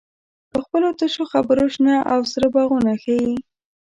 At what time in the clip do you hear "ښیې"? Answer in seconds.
3.03-3.33